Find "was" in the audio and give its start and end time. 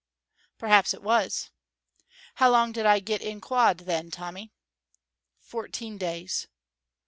1.03-1.51